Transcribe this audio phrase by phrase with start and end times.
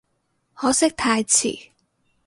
[0.55, 1.69] 可惜太遲